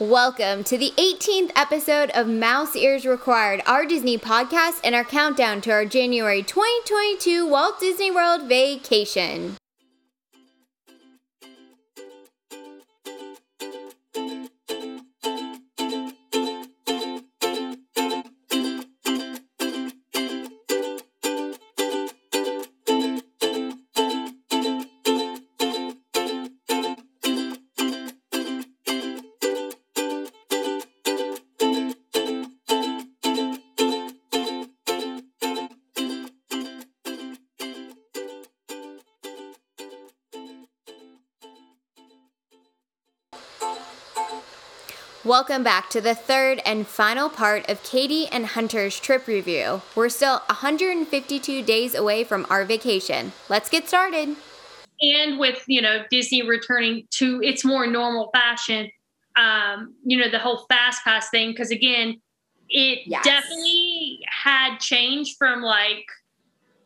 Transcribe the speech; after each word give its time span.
Welcome 0.00 0.62
to 0.62 0.78
the 0.78 0.92
18th 0.96 1.50
episode 1.56 2.10
of 2.10 2.28
Mouse 2.28 2.76
Ears 2.76 3.04
Required, 3.04 3.62
our 3.66 3.84
Disney 3.84 4.16
podcast, 4.16 4.78
and 4.84 4.94
our 4.94 5.02
countdown 5.02 5.60
to 5.62 5.72
our 5.72 5.84
January 5.84 6.40
2022 6.40 7.44
Walt 7.44 7.80
Disney 7.80 8.12
World 8.12 8.44
vacation. 8.48 9.57
Welcome 45.28 45.62
back 45.62 45.90
to 45.90 46.00
the 46.00 46.14
third 46.14 46.62
and 46.64 46.86
final 46.86 47.28
part 47.28 47.68
of 47.68 47.82
Katie 47.82 48.28
and 48.28 48.46
Hunter's 48.46 48.98
trip 48.98 49.26
review. 49.26 49.82
We're 49.94 50.08
still 50.08 50.38
152 50.46 51.62
days 51.64 51.94
away 51.94 52.24
from 52.24 52.46
our 52.48 52.64
vacation. 52.64 53.32
Let's 53.50 53.68
get 53.68 53.86
started. 53.86 54.36
And 55.02 55.38
with, 55.38 55.62
you 55.66 55.82
know, 55.82 56.02
Disney 56.10 56.48
returning 56.48 57.08
to 57.16 57.42
its 57.42 57.62
more 57.62 57.86
normal 57.86 58.30
fashion, 58.32 58.90
um, 59.36 59.96
you 60.02 60.16
know, 60.16 60.30
the 60.30 60.38
whole 60.38 60.64
fast 60.70 61.04
pass 61.04 61.28
thing, 61.28 61.50
because 61.50 61.70
again, 61.70 62.22
it 62.70 63.00
yes. 63.04 63.22
definitely 63.22 64.20
had 64.28 64.78
changed 64.78 65.36
from 65.36 65.60
like 65.60 66.06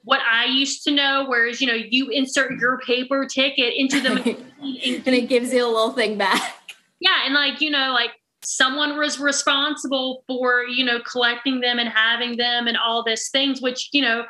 what 0.03 0.21
I 0.21 0.47
used 0.47 0.83
to 0.83 0.91
know, 0.91 1.27
whereas, 1.29 1.61
you 1.61 1.69
know, 1.69 1.75
you 1.75 2.09
insert 2.09 2.59
your 2.59 2.81
paper 2.81 3.25
ticket 3.25 3.73
into 3.77 4.01
the 4.01 4.11
machine 4.11 4.53
and, 4.61 5.07
and 5.07 5.15
it 5.15 5.29
gives 5.29 5.55
you 5.55 5.65
a 5.65 5.71
little 5.71 5.93
thing 5.93 6.19
back. 6.19 6.57
Yeah, 6.99 7.25
and 7.25 7.35
like, 7.35 7.61
you 7.61 7.71
know, 7.71 7.93
like 7.93 8.11
someone 8.45 8.97
was 8.99 9.21
responsible 9.21 10.25
for 10.27 10.65
you 10.65 10.85
know 10.85 11.01
collecting 11.01 11.61
them 11.61 11.79
and 11.79 11.89
having 11.89 12.37
them 12.37 12.67
and 12.67 12.77
all 12.77 13.03
these 13.05 13.31
things 13.31 13.61
which 13.61 13.89
you 13.93 14.03
know 14.03 14.25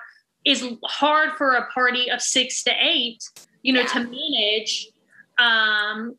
is 0.44 0.64
hard 0.84 1.30
for 1.36 1.52
a 1.52 1.66
party 1.70 2.10
of 2.10 2.20
six 2.20 2.62
to 2.64 2.72
eight 2.80 3.22
you 3.62 3.72
know 3.72 3.80
yeah. 3.80 3.86
to 3.86 4.00
manage. 4.00 4.88
Um 5.38 6.16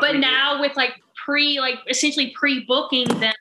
but 0.00 0.16
now 0.16 0.60
with 0.60 0.76
like 0.76 0.94
pre 1.24 1.60
like 1.60 1.78
essentially 1.88 2.34
pre-booking 2.36 3.06
them 3.20 3.34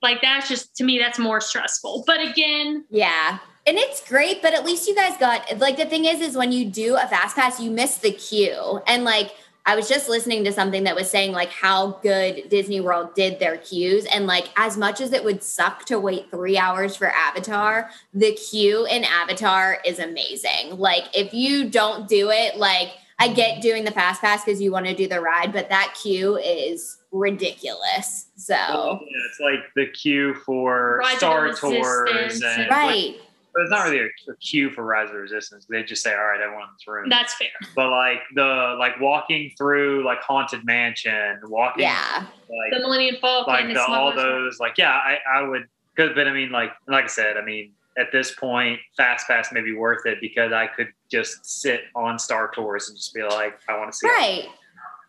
like 0.00 0.22
that's 0.22 0.48
just 0.48 0.76
to 0.76 0.84
me 0.84 0.98
that's 0.98 1.18
more 1.18 1.40
stressful. 1.40 2.04
But 2.06 2.20
again 2.20 2.84
yeah. 2.90 3.38
And 3.66 3.76
it's 3.76 4.06
great 4.08 4.40
but 4.40 4.54
at 4.54 4.64
least 4.64 4.86
you 4.86 4.94
guys 4.94 5.16
got 5.18 5.58
like 5.58 5.76
the 5.76 5.86
thing 5.86 6.04
is 6.04 6.20
is 6.20 6.36
when 6.36 6.52
you 6.52 6.66
do 6.66 6.96
a 6.96 7.06
fast 7.06 7.34
pass 7.34 7.60
you 7.60 7.70
miss 7.70 7.96
the 7.96 8.12
queue. 8.12 8.80
And 8.86 9.04
like 9.04 9.34
I 9.68 9.76
was 9.76 9.86
just 9.86 10.08
listening 10.08 10.44
to 10.44 10.52
something 10.52 10.84
that 10.84 10.96
was 10.96 11.10
saying 11.10 11.32
like 11.32 11.50
how 11.50 11.98
good 12.02 12.48
Disney 12.48 12.80
World 12.80 13.14
did 13.14 13.38
their 13.38 13.58
queues. 13.58 14.06
And 14.06 14.26
like 14.26 14.48
as 14.56 14.78
much 14.78 15.02
as 15.02 15.12
it 15.12 15.22
would 15.22 15.42
suck 15.42 15.84
to 15.84 16.00
wait 16.00 16.30
three 16.30 16.56
hours 16.56 16.96
for 16.96 17.10
Avatar, 17.10 17.90
the 18.14 18.32
queue 18.32 18.86
in 18.86 19.04
Avatar 19.04 19.76
is 19.84 19.98
amazing. 19.98 20.78
Like 20.78 21.04
if 21.12 21.34
you 21.34 21.68
don't 21.68 22.08
do 22.08 22.30
it, 22.30 22.56
like 22.56 22.92
I 23.18 23.28
get 23.28 23.60
doing 23.60 23.84
the 23.84 23.90
fast 23.90 24.22
pass 24.22 24.42
because 24.42 24.58
you 24.62 24.72
want 24.72 24.86
to 24.86 24.94
do 24.94 25.06
the 25.06 25.20
ride, 25.20 25.52
but 25.52 25.68
that 25.68 25.94
queue 26.02 26.38
is 26.38 26.96
ridiculous. 27.12 28.28
So 28.36 28.54
yeah, 28.54 29.18
it's 29.28 29.38
like 29.38 29.60
the 29.76 29.88
queue 29.88 30.32
for 30.46 31.02
Star 31.16 31.52
Tours 31.52 32.40
and 32.42 32.70
right. 32.70 33.16
Like, 33.16 33.20
but 33.58 33.62
it's 33.62 33.72
not 33.72 33.88
really 33.88 33.98
a, 33.98 34.30
a 34.30 34.36
queue 34.36 34.70
for 34.70 34.84
Rise 34.84 35.10
of 35.10 35.16
Resistance. 35.16 35.66
They 35.68 35.82
just 35.82 36.00
say, 36.00 36.12
"All 36.14 36.24
right, 36.26 36.40
everyone 36.40 36.68
in 36.68 36.74
this 36.74 36.86
room." 36.86 37.08
That's 37.08 37.34
fair. 37.34 37.48
But 37.74 37.90
like 37.90 38.20
the 38.36 38.76
like 38.78 39.00
walking 39.00 39.50
through 39.58 40.04
like 40.04 40.20
Haunted 40.22 40.64
Mansion, 40.64 41.40
walking, 41.42 41.82
yeah, 41.82 42.26
like 42.48 42.72
the 42.72 42.78
Millennium 42.78 43.16
Falcon, 43.20 43.52
like 43.52 43.74
the, 43.74 43.84
all 43.84 44.14
those, 44.14 44.60
like 44.60 44.78
yeah, 44.78 44.92
I 44.92 45.18
I 45.28 45.42
would, 45.42 45.66
cause, 45.96 46.10
but 46.14 46.28
I 46.28 46.32
mean, 46.32 46.52
like 46.52 46.70
like 46.86 47.06
I 47.06 47.08
said, 47.08 47.36
I 47.36 47.44
mean, 47.44 47.72
at 47.98 48.12
this 48.12 48.32
point, 48.32 48.78
Fast 48.96 49.26
Pass 49.26 49.50
may 49.50 49.60
be 49.60 49.74
worth 49.74 50.06
it 50.06 50.20
because 50.20 50.52
I 50.52 50.68
could 50.68 50.92
just 51.10 51.44
sit 51.44 51.80
on 51.96 52.16
Star 52.16 52.52
Tours 52.54 52.88
and 52.88 52.96
just 52.96 53.12
be 53.12 53.24
like, 53.24 53.58
I 53.68 53.76
want 53.76 53.90
to 53.90 53.98
see, 53.98 54.06
right, 54.06 54.46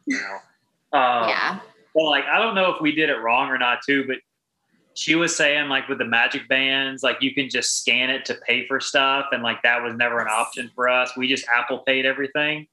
you 0.08 0.20
know, 0.20 1.00
um, 1.00 1.30
yeah. 1.30 1.60
Well, 1.94 2.10
like 2.10 2.26
I 2.26 2.40
don't 2.40 2.56
know 2.56 2.74
if 2.74 2.82
we 2.82 2.96
did 2.96 3.12
it 3.12 3.18
wrong 3.18 3.50
or 3.50 3.60
not 3.60 3.82
too, 3.86 4.06
but 4.08 4.18
she 5.00 5.16
was 5.16 5.36
saying 5.36 5.70
like 5.70 5.88
with 5.88 5.98
the 5.98 6.06
magic 6.06 6.48
bands 6.48 7.04
like 7.04 7.18
you 7.22 7.34
can 7.34 7.50
just 7.50 7.80
scan 7.80 8.10
it 8.10 8.26
to 8.26 8.36
pay 8.46 8.68
for 8.68 8.80
stuff 8.80 9.28
and 9.32 9.42
like 9.42 9.62
that 9.64 9.82
was 9.82 9.96
never 9.96 10.20
an 10.20 10.28
option 10.30 10.70
for 10.76 10.90
us 10.90 11.16
we 11.16 11.28
just 11.28 11.46
apple 11.48 11.80
paid 11.80 12.06
everything 12.06 12.68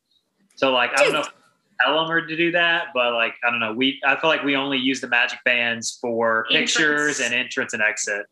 so 0.57 0.73
like 0.73 0.91
i 0.99 1.05
don't 1.05 1.13
know 1.13 1.21
if 1.21 1.29
tell 1.81 1.95
them 1.95 2.11
or 2.11 2.27
to 2.27 2.37
do 2.37 2.51
that 2.51 2.87
but 2.95 3.13
like 3.13 3.35
i 3.45 3.51
don't 3.51 3.61
know 3.61 3.73
we 3.73 4.01
i 4.05 4.19
feel 4.19 4.29
like 4.29 4.43
we 4.43 4.57
only 4.57 4.79
use 4.79 5.01
the 5.01 5.09
magic 5.09 5.39
bands 5.45 5.99
for 6.01 6.47
entrance. 6.51 6.73
pictures 6.73 7.21
and 7.21 7.33
entrance 7.33 7.73
and 7.73 7.83
exit 7.83 8.27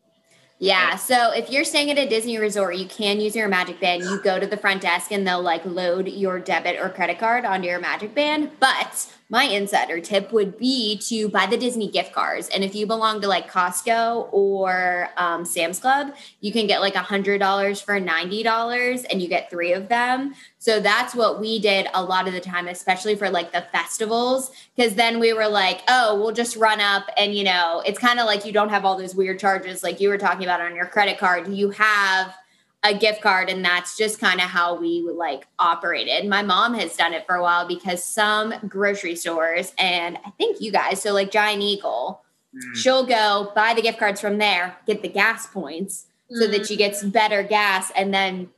yeah. 0.57 0.95
So 0.95 1.31
if 1.33 1.49
you're 1.49 1.65
staying 1.65 1.91
at 1.91 1.97
a 1.97 2.07
Disney 2.07 2.37
resort, 2.37 2.77
you 2.77 2.87
can 2.87 3.19
use 3.19 3.35
your 3.35 3.49
Magic 3.49 3.79
Band. 3.81 4.03
You 4.03 4.21
go 4.21 4.39
to 4.39 4.47
the 4.47 4.55
front 4.55 4.81
desk 4.81 5.11
and 5.11 5.27
they'll 5.27 5.41
like 5.41 5.65
load 5.65 6.07
your 6.07 6.39
debit 6.39 6.79
or 6.79 6.89
credit 6.89 7.19
card 7.19 7.43
onto 7.43 7.67
your 7.67 7.79
Magic 7.79 8.15
Band. 8.15 8.51
But 8.59 9.13
my 9.29 9.45
insider 9.45 9.99
tip 9.99 10.31
would 10.31 10.57
be 10.57 10.97
to 10.97 11.29
buy 11.29 11.45
the 11.47 11.57
Disney 11.57 11.89
gift 11.89 12.13
cards. 12.13 12.49
And 12.49 12.63
if 12.63 12.75
you 12.75 12.85
belong 12.85 13.21
to 13.21 13.27
like 13.27 13.49
Costco 13.49 14.29
or 14.31 15.09
um, 15.17 15.45
Sam's 15.45 15.79
Club, 15.79 16.13
you 16.41 16.51
can 16.51 16.67
get 16.67 16.81
like 16.81 16.95
a 16.95 16.99
$100 16.99 17.83
for 17.83 17.99
$90 17.99 19.05
and 19.09 19.21
you 19.21 19.27
get 19.27 19.49
three 19.49 19.73
of 19.73 19.87
them. 19.87 20.35
So 20.59 20.79
that's 20.79 21.15
what 21.15 21.39
we 21.39 21.59
did 21.59 21.87
a 21.93 22.03
lot 22.03 22.27
of 22.27 22.33
the 22.33 22.41
time, 22.41 22.67
especially 22.67 23.15
for 23.15 23.29
like 23.29 23.51
the 23.51 23.65
festivals. 23.71 24.51
Cause 24.77 24.95
then 24.95 25.19
we 25.19 25.33
were 25.33 25.47
like, 25.47 25.81
oh, 25.87 26.19
we'll 26.19 26.33
just 26.33 26.55
run 26.55 26.79
up 26.79 27.09
and, 27.17 27.33
you 27.33 27.43
know, 27.43 27.81
it's 27.85 27.99
kind 27.99 28.19
of 28.19 28.27
like 28.27 28.45
you 28.45 28.51
don't 28.51 28.69
have 28.69 28.85
all 28.85 28.97
those 28.97 29.15
weird 29.15 29.39
charges 29.39 29.83
like 29.83 29.99
you 29.99 30.09
were 30.09 30.17
talking 30.17 30.43
about 30.43 30.61
on 30.61 30.75
your 30.75 30.85
credit 30.85 31.17
card. 31.17 31.47
You 31.47 31.71
have 31.71 32.35
a 32.85 32.93
gift 32.93 33.19
card 33.21 33.49
and 33.49 33.65
that's 33.65 33.97
just 33.97 34.19
kind 34.19 34.39
of 34.39 34.47
how 34.47 34.75
we 34.75 35.01
would 35.03 35.15
like 35.15 35.47
operated. 35.57 36.29
My 36.29 36.43
mom 36.43 36.75
has 36.75 36.95
done 36.95 37.13
it 37.13 37.25
for 37.25 37.35
a 37.35 37.41
while 37.41 37.67
because 37.67 38.03
some 38.03 38.53
grocery 38.67 39.15
stores 39.15 39.73
and 39.79 40.17
I 40.23 40.29
think 40.31 40.61
you 40.61 40.71
guys, 40.71 41.01
so 41.01 41.11
like 41.11 41.31
Giant 41.31 41.63
Eagle, 41.63 42.21
mm. 42.55 42.75
she'll 42.75 43.05
go 43.05 43.51
buy 43.55 43.73
the 43.73 43.81
gift 43.81 43.97
cards 43.97 44.21
from 44.21 44.37
there, 44.37 44.77
get 44.85 45.01
the 45.01 45.09
gas 45.09 45.47
points 45.47 46.05
mm. 46.31 46.37
so 46.37 46.47
that 46.47 46.61
mm. 46.61 46.67
she 46.67 46.75
gets 46.75 47.03
better 47.03 47.41
gas 47.41 47.91
and 47.95 48.13
then 48.13 48.49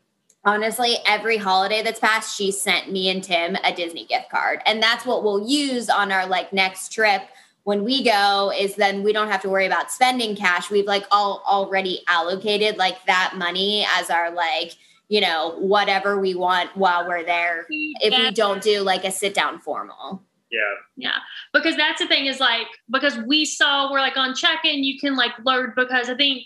honestly, 0.43 0.97
every 1.05 1.37
holiday 1.37 1.81
that's 1.81 1.99
passed, 1.99 2.37
she 2.37 2.51
sent 2.51 2.91
me 2.91 3.09
and 3.09 3.23
Tim 3.23 3.55
a 3.63 3.73
Disney 3.73 4.05
gift 4.05 4.29
card. 4.29 4.61
And 4.65 4.81
that's 4.81 5.05
what 5.05 5.23
we'll 5.23 5.47
use 5.47 5.89
on 5.89 6.11
our 6.11 6.25
like 6.25 6.53
next 6.53 6.93
trip 6.93 7.23
when 7.67 7.83
we 7.83 8.01
go 8.01 8.49
is 8.57 8.75
then 8.75 9.03
we 9.03 9.11
don't 9.11 9.27
have 9.27 9.41
to 9.41 9.49
worry 9.49 9.65
about 9.65 9.91
spending 9.91 10.37
cash. 10.37 10.71
We've 10.71 10.85
like 10.85 11.03
all 11.11 11.43
already 11.45 12.01
allocated 12.07 12.77
like 12.77 13.05
that 13.07 13.33
money 13.35 13.85
as 13.97 14.09
our 14.09 14.31
like, 14.31 14.71
you 15.09 15.19
know, 15.19 15.53
whatever 15.59 16.17
we 16.17 16.33
want 16.33 16.69
while 16.77 17.05
we're 17.05 17.25
there. 17.25 17.65
If 17.69 18.17
we 18.17 18.31
don't 18.31 18.61
do 18.63 18.83
like 18.83 19.03
a 19.03 19.11
sit 19.11 19.33
down 19.33 19.59
formal. 19.59 20.23
Yeah. 20.49 20.61
Yeah. 20.95 21.17
Because 21.51 21.75
that's 21.75 21.99
the 21.99 22.07
thing 22.07 22.27
is 22.27 22.39
like, 22.39 22.67
because 22.89 23.17
we 23.27 23.43
saw 23.43 23.91
we're 23.91 23.99
like 23.99 24.15
on 24.15 24.33
check 24.33 24.63
in, 24.63 24.85
you 24.85 24.97
can 24.97 25.17
like 25.17 25.33
load 25.43 25.71
because 25.75 26.07
I 26.07 26.15
think 26.15 26.45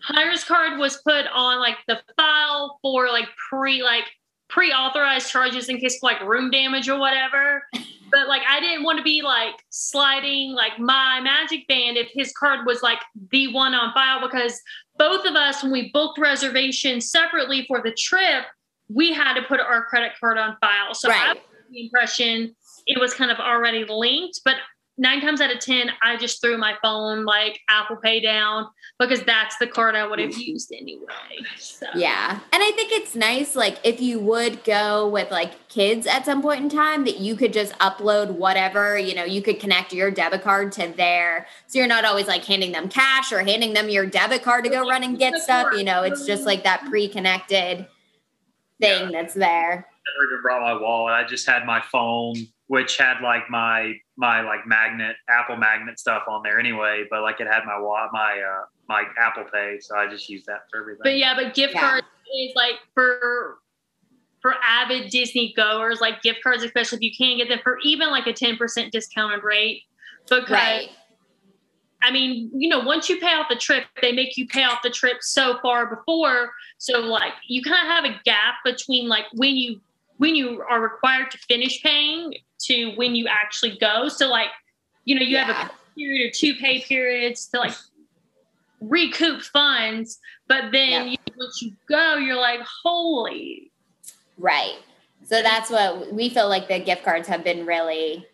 Hunter's 0.00 0.44
card 0.44 0.78
was 0.78 0.96
put 0.96 1.26
on 1.26 1.60
like 1.60 1.76
the 1.88 2.00
file 2.16 2.78
for 2.80 3.08
like 3.08 3.28
pre 3.50 3.82
like 3.82 4.04
pre-authorized 4.48 5.30
charges 5.30 5.68
in 5.68 5.76
case 5.76 5.96
of 5.96 6.04
like 6.04 6.22
room 6.22 6.50
damage 6.50 6.88
or 6.88 6.98
whatever. 6.98 7.64
But 8.10 8.28
like 8.28 8.42
I 8.48 8.60
didn't 8.60 8.84
want 8.84 8.98
to 8.98 9.04
be 9.04 9.22
like 9.22 9.54
sliding 9.70 10.52
like 10.52 10.78
my 10.78 11.20
magic 11.20 11.66
band 11.68 11.96
if 11.96 12.08
his 12.12 12.32
card 12.32 12.66
was 12.66 12.82
like 12.82 12.98
the 13.30 13.52
one 13.52 13.74
on 13.74 13.92
file 13.92 14.20
because 14.20 14.60
both 14.98 15.24
of 15.24 15.34
us 15.34 15.62
when 15.62 15.72
we 15.72 15.90
booked 15.92 16.18
reservations 16.18 17.10
separately 17.10 17.64
for 17.66 17.80
the 17.82 17.92
trip, 17.92 18.44
we 18.88 19.12
had 19.12 19.34
to 19.34 19.42
put 19.42 19.60
our 19.60 19.84
credit 19.84 20.12
card 20.18 20.38
on 20.38 20.56
file. 20.60 20.94
So 20.94 21.08
right. 21.08 21.36
I 21.36 21.40
the 21.70 21.84
impression 21.84 22.54
it 22.86 22.98
was 22.98 23.12
kind 23.12 23.30
of 23.30 23.38
already 23.38 23.84
linked, 23.84 24.40
but 24.44 24.56
nine 24.98 25.20
times 25.20 25.40
out 25.40 25.52
of 25.52 25.60
ten, 25.60 25.90
I 26.02 26.16
just 26.16 26.42
threw 26.42 26.58
my 26.58 26.74
phone 26.82 27.24
like 27.24 27.60
Apple 27.68 27.96
Pay 27.96 28.20
down 28.20 28.66
because 28.98 29.22
that's 29.22 29.56
the 29.58 29.66
card 29.66 29.94
I 29.94 30.06
would 30.06 30.18
have 30.18 30.36
used 30.36 30.72
anyway. 30.72 31.06
So. 31.56 31.86
Yeah. 31.94 32.40
And 32.52 32.62
I 32.62 32.72
think 32.72 32.92
it's 32.92 33.14
nice, 33.14 33.54
like 33.54 33.78
if 33.84 34.00
you 34.00 34.18
would 34.18 34.64
go 34.64 35.08
with 35.08 35.30
like 35.30 35.68
kids 35.68 36.06
at 36.06 36.24
some 36.24 36.42
point 36.42 36.62
in 36.62 36.68
time, 36.68 37.04
that 37.04 37.18
you 37.18 37.36
could 37.36 37.52
just 37.52 37.72
upload 37.74 38.32
whatever, 38.32 38.98
you 38.98 39.14
know, 39.14 39.24
you 39.24 39.40
could 39.40 39.60
connect 39.60 39.92
your 39.92 40.10
debit 40.10 40.42
card 40.42 40.72
to 40.72 40.92
there. 40.96 41.46
So 41.68 41.78
you're 41.78 41.88
not 41.88 42.04
always 42.04 42.26
like 42.26 42.44
handing 42.44 42.72
them 42.72 42.88
cash 42.88 43.32
or 43.32 43.40
handing 43.40 43.72
them 43.72 43.88
your 43.88 44.06
debit 44.06 44.42
card 44.42 44.64
to 44.64 44.70
go 44.70 44.86
run 44.88 45.04
and 45.04 45.16
get 45.18 45.36
stuff. 45.36 45.68
You 45.76 45.84
know, 45.84 46.02
it's 46.02 46.26
just 46.26 46.44
like 46.44 46.64
that 46.64 46.84
pre 46.88 47.08
connected 47.08 47.86
thing 48.80 49.10
yeah. 49.10 49.22
that's 49.22 49.34
there. 49.34 49.86
I 49.86 50.22
never 50.22 50.32
even 50.32 50.42
brought 50.42 50.62
my 50.62 50.74
wallet. 50.74 51.14
I 51.14 51.24
just 51.24 51.46
had 51.46 51.64
my 51.64 51.80
phone 51.80 52.34
which 52.68 52.96
had 52.98 53.20
like 53.22 53.50
my 53.50 53.94
my 54.16 54.42
like 54.42 54.66
magnet 54.66 55.16
Apple 55.28 55.56
magnet 55.56 55.98
stuff 55.98 56.22
on 56.28 56.42
there 56.42 56.60
anyway, 56.60 57.04
but 57.10 57.22
like 57.22 57.40
it 57.40 57.46
had 57.46 57.64
my 57.64 57.78
my 58.12 58.40
uh 58.40 58.64
my 58.88 59.04
Apple 59.18 59.44
Pay, 59.52 59.78
so 59.80 59.96
I 59.96 60.08
just 60.08 60.28
used 60.28 60.46
that 60.46 60.60
for 60.70 60.80
everything. 60.80 61.00
But 61.02 61.16
yeah, 61.16 61.34
but 61.34 61.54
gift 61.54 61.74
Yeah. 61.74 61.80
cards 61.80 62.06
is 62.40 62.52
like 62.54 62.76
for 62.94 63.58
for 64.40 64.54
avid 64.62 65.10
Disney 65.10 65.52
goers, 65.56 66.00
like 66.00 66.22
gift 66.22 66.42
cards, 66.42 66.62
especially 66.62 66.96
if 66.96 67.02
you 67.02 67.12
can't 67.16 67.38
get 67.38 67.48
them 67.48 67.58
for 67.64 67.78
even 67.82 68.10
like 68.10 68.26
a 68.26 68.32
ten 68.32 68.56
percent 68.56 68.92
discounted 68.92 69.42
rate. 69.42 69.82
Because 70.28 70.50
Right. 70.50 70.90
I 72.00 72.12
mean, 72.12 72.50
you 72.54 72.68
know, 72.68 72.78
once 72.80 73.08
you 73.08 73.18
pay 73.18 73.34
off 73.34 73.46
the 73.50 73.56
trip, 73.56 73.84
they 74.00 74.12
make 74.12 74.36
you 74.36 74.46
pay 74.46 74.62
off 74.62 74.82
the 74.84 74.90
trip 74.90 75.16
so 75.20 75.58
far 75.60 75.86
before. 75.86 76.52
So 76.78 77.00
like 77.00 77.32
you 77.48 77.62
kind 77.62 77.88
of 77.88 77.92
have 77.92 78.04
a 78.04 78.20
gap 78.24 78.56
between 78.64 79.08
like 79.08 79.24
when 79.34 79.56
you 79.56 79.80
when 80.18 80.34
you 80.36 80.62
are 80.68 80.80
required 80.80 81.30
to 81.30 81.38
finish 81.38 81.82
paying 81.82 82.34
to 82.60 82.92
when 82.96 83.14
you 83.14 83.26
actually 83.28 83.76
go. 83.78 84.08
So 84.08 84.28
like, 84.28 84.48
you 85.04 85.14
know, 85.14 85.22
you 85.22 85.36
have 85.38 85.70
a 85.70 85.70
period 85.96 86.28
or 86.28 86.32
two 86.34 86.54
pay 86.54 86.80
periods 86.82 87.46
to 87.48 87.58
like 87.58 87.74
recoup 88.80 89.42
funds, 89.42 90.18
but 90.48 90.70
then 90.72 90.90
Yeah. 90.90 91.04
you, 91.04 91.16
once 91.36 91.62
you 91.62 91.72
go, 91.88 92.16
you're 92.16 92.36
like, 92.36 92.60
holy. 92.84 93.72
Right. 94.36 94.78
So 95.24 95.42
that's 95.42 95.70
what 95.70 96.12
we 96.12 96.28
feel 96.28 96.48
like 96.48 96.68
the 96.68 96.78
gift 96.78 97.04
cards 97.04 97.28
have 97.28 97.44
been 97.44 97.66
really, 97.66 98.26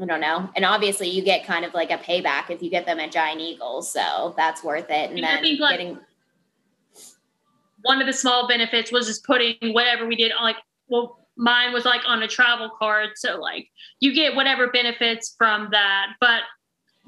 I 0.00 0.04
don't 0.06 0.20
know. 0.20 0.50
And 0.56 0.64
obviously 0.64 1.08
you 1.08 1.22
get 1.22 1.44
kind 1.46 1.64
of 1.64 1.74
like 1.74 1.90
a 1.90 1.98
payback 1.98 2.50
if 2.50 2.62
you 2.62 2.70
get 2.70 2.86
them 2.86 3.00
at 3.00 3.12
Giant 3.12 3.40
Eagles. 3.40 3.92
So 3.92 4.34
that's 4.36 4.62
worth 4.64 4.90
it. 4.90 5.10
And 5.10 5.18
And 5.18 5.24
then 5.24 5.42
think, 5.42 5.60
like, 5.60 5.78
getting, 5.78 5.98
One 7.82 8.00
of 8.00 8.06
the 8.06 8.12
small 8.12 8.46
benefits 8.48 8.92
was 8.92 9.06
just 9.06 9.24
putting 9.24 9.56
whatever 9.72 10.06
we 10.06 10.16
did 10.16 10.32
on 10.32 10.42
like, 10.42 10.56
well, 10.88 11.19
mine 11.40 11.72
was 11.72 11.84
like 11.84 12.02
on 12.06 12.22
a 12.22 12.28
travel 12.28 12.70
card. 12.78 13.10
So 13.16 13.40
like 13.40 13.68
you 13.98 14.14
get 14.14 14.36
whatever 14.36 14.68
benefits 14.68 15.34
from 15.36 15.68
that. 15.72 16.12
But 16.20 16.42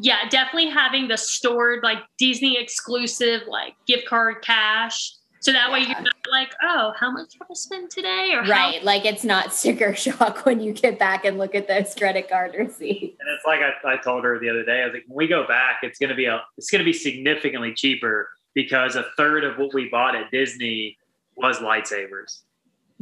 yeah, 0.00 0.28
definitely 0.30 0.70
having 0.70 1.06
the 1.06 1.18
stored 1.18 1.84
like 1.84 1.98
Disney 2.18 2.58
exclusive 2.58 3.42
like 3.46 3.74
gift 3.86 4.08
card 4.08 4.42
cash. 4.42 5.12
So 5.40 5.52
that 5.52 5.72
way 5.72 5.80
you're 5.80 6.00
not 6.00 6.14
like, 6.30 6.52
oh, 6.62 6.92
how 6.96 7.10
much 7.10 7.34
have 7.34 7.48
I 7.50 7.54
spent 7.54 7.90
today? 7.90 8.30
Or 8.32 8.42
how 8.42 8.50
right. 8.50 8.82
Like 8.82 9.04
it's 9.04 9.24
not 9.24 9.52
sticker 9.52 9.94
shock 9.96 10.46
when 10.46 10.60
you 10.60 10.72
get 10.72 10.98
back 10.98 11.24
and 11.24 11.36
look 11.36 11.54
at 11.54 11.68
those 11.68 11.94
credit 11.94 12.30
card 12.30 12.54
receipts. 12.56 13.16
And 13.20 13.28
it's 13.28 13.44
like 13.44 13.60
I, 13.60 13.94
I 13.94 13.96
told 13.98 14.24
her 14.24 14.38
the 14.38 14.48
other 14.48 14.64
day. 14.64 14.82
I 14.82 14.86
was 14.86 14.94
like, 14.94 15.04
when 15.08 15.16
we 15.16 15.26
go 15.26 15.46
back, 15.46 15.80
it's 15.82 15.98
gonna 15.98 16.14
be 16.14 16.24
a 16.24 16.40
it's 16.56 16.70
gonna 16.70 16.84
be 16.84 16.92
significantly 16.92 17.74
cheaper 17.74 18.30
because 18.54 18.96
a 18.96 19.04
third 19.16 19.44
of 19.44 19.58
what 19.58 19.74
we 19.74 19.88
bought 19.88 20.14
at 20.14 20.30
Disney 20.30 20.96
was 21.36 21.58
lightsabers. 21.58 22.42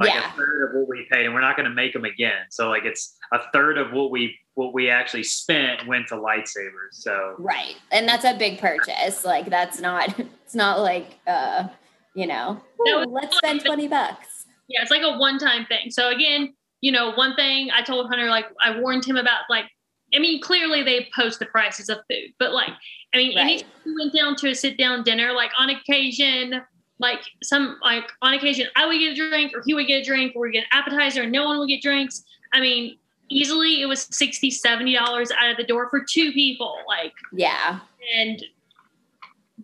Like 0.00 0.14
Yeah. 0.14 0.32
a 0.32 0.36
third 0.36 0.68
of 0.70 0.74
what 0.74 0.88
we 0.88 1.06
paid, 1.12 1.26
and 1.26 1.34
we're 1.34 1.42
not 1.42 1.56
gonna 1.56 1.68
make 1.70 1.92
them 1.92 2.06
again. 2.06 2.46
So 2.48 2.70
like 2.70 2.84
it's 2.86 3.16
a 3.32 3.38
third 3.52 3.76
of 3.76 3.92
what 3.92 4.10
we 4.10 4.36
what 4.54 4.72
we 4.72 4.88
actually 4.90 5.22
spent 5.22 5.86
went 5.86 6.08
to 6.08 6.14
lightsabers. 6.16 6.92
So 6.92 7.34
Right. 7.38 7.76
And 7.92 8.08
that's 8.08 8.24
a 8.24 8.34
big 8.34 8.58
purchase. 8.58 9.24
Like 9.24 9.46
that's 9.46 9.78
not, 9.80 10.18
it's 10.44 10.54
not 10.54 10.80
like, 10.80 11.18
uh, 11.26 11.68
you 12.14 12.26
know, 12.26 12.60
That 12.84 12.92
"Ooh, 12.92 12.98
was 13.00 13.08
let's 13.10 13.36
spend 13.36 13.64
20 13.64 13.88
bucks. 13.88 14.46
Yeah, 14.68 14.82
it's 14.82 14.90
like 14.90 15.02
a 15.02 15.18
one 15.18 15.38
time 15.38 15.66
thing. 15.66 15.90
So 15.90 16.10
again, 16.10 16.54
you 16.80 16.92
know, 16.92 17.12
one 17.12 17.36
thing 17.36 17.70
I 17.70 17.82
told 17.82 18.08
Hunter, 18.08 18.26
like 18.28 18.46
I 18.62 18.78
warned 18.80 19.04
him 19.04 19.16
about 19.16 19.42
like 19.50 19.66
I 20.14 20.18
mean, 20.18 20.40
clearly 20.40 20.82
they 20.82 21.08
post 21.14 21.38
the 21.38 21.46
prices 21.46 21.88
of 21.88 21.98
food, 22.10 22.32
but 22.38 22.52
like 22.52 22.70
I 23.14 23.18
mean, 23.18 23.36
Right. 23.36 23.42
anytime 23.42 23.68
we 23.84 23.94
went 23.98 24.14
down 24.14 24.34
to 24.36 24.48
a 24.50 24.54
sit 24.54 24.76
down 24.78 25.02
dinner, 25.04 25.32
like 25.32 25.50
on 25.58 25.68
occasion, 25.70 26.60
like 27.00 27.20
some 27.42 27.78
like 27.82 28.04
on 28.22 28.34
occasion 28.34 28.66
I 28.76 28.86
would 28.86 28.98
get 28.98 29.12
a 29.12 29.14
drink 29.16 29.52
or 29.54 29.62
he 29.64 29.74
would 29.74 29.86
get 29.86 30.02
a 30.02 30.04
drink 30.04 30.34
or 30.36 30.42
we 30.42 30.52
get 30.52 30.64
an 30.64 30.68
appetizer 30.72 31.22
and 31.22 31.32
no 31.32 31.44
one 31.44 31.58
would 31.58 31.68
get 31.68 31.82
drinks. 31.82 32.22
I 32.52 32.60
mean, 32.60 32.98
easily 33.30 33.80
it 33.80 33.86
was 33.86 34.06
60 34.10 34.50
70 34.50 34.94
dollars 34.94 35.30
out 35.32 35.50
of 35.50 35.56
the 35.56 35.64
door 35.64 35.88
for 35.88 36.04
two 36.08 36.32
people. 36.32 36.76
Like 36.86 37.12
Yeah. 37.32 37.80
and 38.16 38.42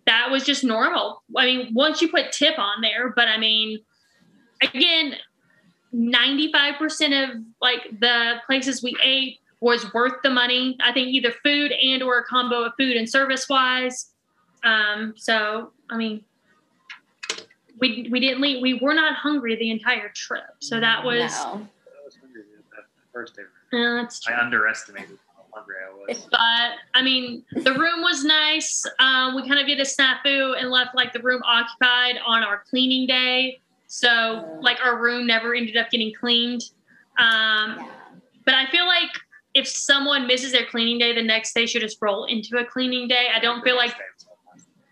that 0.05 0.29
was 0.31 0.43
just 0.45 0.63
normal. 0.63 1.21
I 1.35 1.45
mean, 1.45 1.73
once 1.73 2.01
you 2.01 2.09
put 2.09 2.31
tip 2.31 2.57
on 2.57 2.81
there, 2.81 3.13
but 3.15 3.27
I 3.27 3.37
mean, 3.37 3.79
again, 4.61 5.15
95% 5.93 7.23
of 7.23 7.43
like 7.61 7.81
the 7.99 8.35
places 8.45 8.81
we 8.81 8.95
ate 9.03 9.39
was 9.59 9.91
worth 9.93 10.13
the 10.23 10.29
money. 10.29 10.77
I 10.81 10.93
think 10.93 11.09
either 11.09 11.31
food 11.43 11.71
and 11.71 12.01
or 12.01 12.19
a 12.19 12.23
combo 12.23 12.63
of 12.63 12.73
food 12.77 12.95
and 12.95 13.09
service 13.09 13.47
wise. 13.49 14.11
Um, 14.63 15.13
so 15.17 15.71
I 15.89 15.97
mean, 15.97 16.23
we 17.79 18.07
we 18.11 18.19
didn't 18.19 18.41
leave. 18.41 18.61
We 18.61 18.75
were 18.75 18.93
not 18.93 19.15
hungry 19.15 19.55
the 19.55 19.69
entire 19.71 20.09
trip. 20.09 20.43
So 20.59 20.79
that 20.79 21.03
was 21.03 21.31
No. 21.31 21.67
I 21.67 22.05
was 22.05 22.17
hungry 22.19 22.41
that 22.75 22.83
first 23.13 23.35
day. 23.35 23.43
uh, 23.73 24.01
that's 24.01 24.19
true. 24.21 24.33
I 24.33 24.39
underestimated 24.39 25.17
how 25.35 25.43
hungry 25.53 25.75
I 25.85 25.93
was. 26.13 26.27
but 26.31 26.71
I 26.93 27.01
mean, 27.01 27.43
the 27.51 27.73
room 27.73 28.01
was 28.01 28.23
nice. 28.23 28.83
Um, 28.99 29.35
we 29.35 29.47
kind 29.47 29.59
of 29.59 29.67
did 29.67 29.79
a 29.79 29.83
snafu 29.83 30.59
and 30.59 30.69
left 30.69 30.95
like 30.95 31.13
the 31.13 31.19
room 31.21 31.41
occupied 31.45 32.15
on 32.25 32.43
our 32.43 32.63
cleaning 32.69 33.07
day. 33.07 33.59
So 33.87 34.57
like 34.61 34.77
our 34.83 35.01
room 35.01 35.25
never 35.27 35.53
ended 35.53 35.77
up 35.77 35.89
getting 35.91 36.13
cleaned. 36.19 36.61
Um, 37.19 37.77
Yeah. 37.77 37.87
but 38.45 38.53
I 38.53 38.69
feel 38.69 38.85
like 38.85 39.09
if 39.53 39.67
someone 39.67 40.27
misses 40.27 40.51
their 40.51 40.65
cleaning 40.65 40.99
day, 40.99 41.13
the 41.13 41.23
next 41.23 41.53
day 41.53 41.65
should 41.65 41.81
just 41.81 41.97
roll 42.01 42.25
into 42.25 42.57
a 42.57 42.65
cleaning 42.65 43.07
day. 43.07 43.29
I 43.33 43.39
don't 43.39 43.63
feel 43.63 43.75
like 43.75 43.93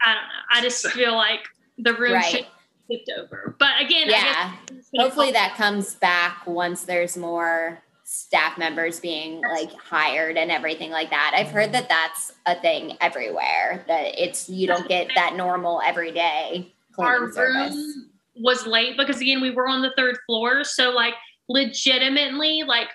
I 0.02 0.14
don't 0.14 0.24
know. 0.24 0.30
I 0.52 0.62
just 0.62 0.88
feel 0.92 1.14
like 1.16 1.42
the 1.78 1.94
room 1.94 2.14
Right. 2.14 2.26
should 2.26 2.46
be 2.88 3.06
over. 3.18 3.56
But 3.60 3.82
again, 3.82 4.08
I 4.10 4.12
Yeah. 4.12 4.56
Hopefully 4.98 5.32
that 5.32 5.56
comes 5.56 5.96
back 5.96 6.46
once 6.46 6.84
there's 6.84 7.18
more 7.18 7.82
staff 8.04 8.58
members 8.58 9.00
being 9.00 9.42
like 9.42 9.72
hired 9.74 10.38
and 10.38 10.52
everything 10.52 10.92
like 10.92 11.10
that. 11.10 11.34
I've 11.36 11.50
heard 11.50 11.72
that 11.74 11.90
that's 11.90 12.34
a 12.46 12.56
thing 12.60 12.98
everywhere 13.02 13.84
that 13.88 14.22
it's 14.22 14.48
you 14.48 14.68
don't 14.68 14.88
get 14.88 15.10
that 15.16 15.36
normal 15.36 15.82
everyday 15.84 16.72
our 17.00 17.32
service. 17.32 17.74
room 17.76 18.10
was 18.38 18.66
late 18.68 18.96
because 18.98 19.20
again 19.22 19.42
we 19.42 19.50
were 19.52 19.68
on 19.68 19.82
the 19.82 19.92
third 19.98 20.18
floor 20.26 20.64
so 20.64 20.92
like 20.92 21.14
legitimately 21.50 22.64
like 22.64 22.88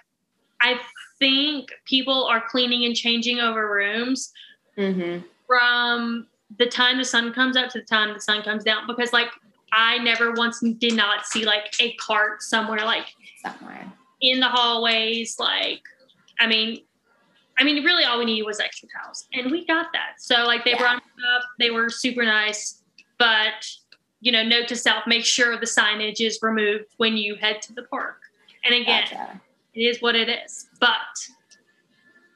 i 0.62 0.78
think 1.18 1.68
people 1.86 2.24
are 2.24 2.42
cleaning 2.48 2.84
and 2.84 2.94
changing 2.96 3.40
over 3.40 3.70
rooms 3.70 4.32
Mhm. 4.78 5.24
from 5.46 6.26
the 6.58 6.66
time 6.66 6.96
the 6.98 7.04
sun 7.04 7.32
comes 7.34 7.56
up 7.56 7.68
to 7.70 7.80
the 7.80 7.84
time 7.84 8.14
the 8.14 8.20
sun 8.20 8.42
comes 8.42 8.64
down 8.64 8.86
because 8.86 9.12
like 9.12 9.28
i 9.72 9.98
never 9.98 10.32
once 10.32 10.60
did 10.78 10.94
not 10.94 11.26
see 11.26 11.44
like 11.44 11.74
a 11.80 11.92
cart 11.94 12.42
somewhere 12.42 12.84
like 12.84 13.06
Somewhere. 13.42 13.90
in 14.20 14.40
the 14.40 14.48
hallways 14.48 15.38
like 15.38 15.82
i 16.40 16.46
mean 16.46 16.82
i 17.58 17.64
mean 17.64 17.84
really 17.84 18.04
all 18.04 18.18
we 18.18 18.24
needed 18.24 18.44
was 18.44 18.60
extra 18.60 18.88
towels 18.88 19.26
and 19.32 19.50
we 19.50 19.66
got 19.66 19.86
that 19.92 20.14
so 20.18 20.44
like 20.44 20.64
they 20.64 20.72
Yeah. 20.72 20.78
brought 20.78 20.96
up 20.96 21.42
they 21.58 21.70
were 21.70 21.88
super 21.90 22.24
nice 22.24 22.82
but 23.18 23.66
you 24.20 24.32
know 24.32 24.42
note 24.42 24.68
to 24.68 24.76
self 24.76 25.06
make 25.06 25.24
sure 25.24 25.58
the 25.58 25.66
signage 25.66 26.20
is 26.20 26.38
removed 26.42 26.86
when 26.98 27.16
you 27.16 27.34
head 27.36 27.62
to 27.62 27.72
the 27.72 27.82
park 27.84 28.16
and 28.64 28.74
again 28.74 29.04
Gotcha. 29.04 29.40
it 29.74 29.80
is 29.80 30.02
what 30.02 30.14
it 30.16 30.28
is 30.28 30.68
but 30.80 30.98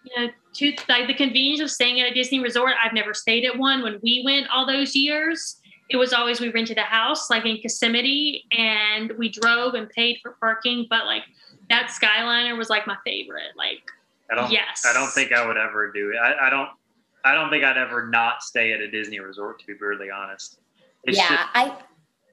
you 0.04 0.12
know 0.26 0.30
to 0.54 0.72
like 0.88 1.06
the 1.08 1.14
convenience 1.14 1.60
of 1.60 1.70
staying 1.70 2.00
at 2.00 2.10
a 2.12 2.14
disney 2.14 2.38
resort 2.40 2.72
i've 2.82 2.92
never 2.92 3.12
stayed 3.12 3.44
at 3.44 3.58
one 3.58 3.82
when 3.82 3.98
we 4.02 4.22
went 4.24 4.46
all 4.48 4.66
those 4.66 4.94
years 4.94 5.60
it 5.90 5.96
was 5.96 6.12
always 6.12 6.40
we 6.40 6.50
rented 6.50 6.78
a 6.78 6.82
house 6.82 7.30
like 7.30 7.44
in 7.44 7.58
Kissimmee 7.58 8.44
and 8.56 9.12
we 9.18 9.28
drove 9.28 9.74
and 9.74 9.88
paid 9.90 10.18
for 10.22 10.32
parking 10.40 10.86
but 10.88 11.06
like 11.06 11.22
that 11.68 11.88
skyliner 11.88 12.56
was 12.56 12.70
like 12.70 12.86
my 12.86 12.96
favorite 13.04 13.52
like 13.56 13.82
I 14.30 14.34
don't. 14.34 14.50
Yes. 14.50 14.84
I 14.86 14.92
don't 14.92 15.10
think 15.10 15.32
I 15.32 15.46
would 15.46 15.56
ever 15.56 15.92
do 15.92 16.10
it. 16.10 16.16
I, 16.16 16.46
I 16.46 16.50
don't. 16.50 16.68
I 17.24 17.34
don't 17.34 17.50
think 17.50 17.64
I'd 17.64 17.78
ever 17.78 18.06
not 18.06 18.42
stay 18.42 18.72
at 18.72 18.80
a 18.80 18.90
Disney 18.90 19.18
resort. 19.18 19.58
To 19.60 19.66
be 19.66 19.74
brutally 19.74 20.10
honest, 20.10 20.58
it's 21.04 21.16
yeah, 21.16 21.28
just 21.28 21.42
I 21.54 21.76